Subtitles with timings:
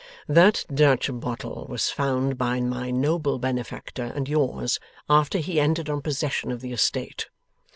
[0.27, 6.01] That Dutch bottle was found by my noble benefactor and yours, after he entered on
[6.01, 7.29] possession of the estate.